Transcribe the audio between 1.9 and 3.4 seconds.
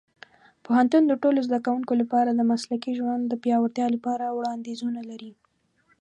لپاره د مسلکي ژوند د